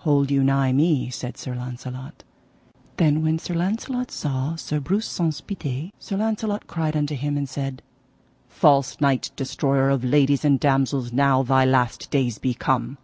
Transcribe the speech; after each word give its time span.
Hold 0.00 0.30
you 0.30 0.44
nigh 0.44 0.72
me, 0.72 1.08
said 1.08 1.38
Sir 1.38 1.54
Launcelot. 1.54 2.22
Then 2.98 3.22
when 3.22 3.38
Sir 3.38 3.54
Launcelot 3.54 4.10
saw 4.10 4.54
Sir 4.56 4.78
Breuse 4.78 5.06
Saunce 5.08 5.40
Pité, 5.40 5.90
Sir 5.98 6.18
Launcelot 6.18 6.66
cried 6.66 6.94
unto 6.94 7.14
him, 7.14 7.38
and 7.38 7.48
said: 7.48 7.80
False 8.46 9.00
knight, 9.00 9.30
destroyer 9.36 9.88
of 9.88 10.04
ladies 10.04 10.44
and 10.44 10.60
damosels, 10.60 11.14
now 11.14 11.42
thy 11.42 11.64
last 11.64 12.10
days 12.10 12.36
be 12.36 12.52
come. 12.52 12.98